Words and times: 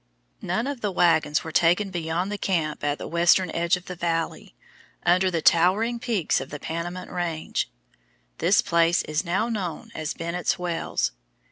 None 0.41 0.65
of 0.65 0.81
the 0.81 0.89
wagons 0.91 1.43
were 1.43 1.51
taken 1.51 1.91
beyond 1.91 2.31
the 2.31 2.37
camp 2.39 2.83
at 2.83 2.97
the 2.97 3.07
western 3.07 3.51
edge 3.51 3.77
of 3.77 3.85
the 3.85 3.93
valley, 3.95 4.55
under 5.05 5.29
the 5.29 5.43
towering 5.43 5.99
peaks 5.99 6.41
of 6.41 6.49
the 6.49 6.59
Panamint 6.59 7.11
Range. 7.11 7.69
This 8.39 8.63
place 8.63 9.03
is 9.03 9.23
now 9.23 9.47
known 9.47 9.91
as 9.93 10.15
Bennett's 10.15 10.57
Wells. 10.57 11.11